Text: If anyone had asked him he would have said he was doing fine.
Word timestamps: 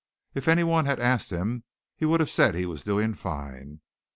If 0.33 0.47
anyone 0.47 0.85
had 0.85 0.99
asked 0.99 1.29
him 1.29 1.63
he 1.95 2.05
would 2.05 2.21
have 2.21 2.29
said 2.31 2.55
he 2.55 2.65
was 2.65 2.81
doing 2.81 3.13
fine. 3.13 3.81